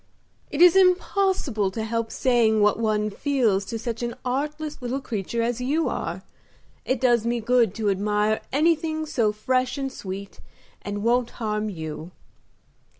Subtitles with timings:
[0.49, 5.43] "It is impossible to help saying what one feels to such an artless little creature
[5.43, 6.23] as you are.
[6.85, 10.39] It does me good to admire anything so fresh and sweet,
[10.81, 12.09] and won't harm you."